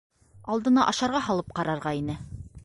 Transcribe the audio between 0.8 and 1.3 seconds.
ашарға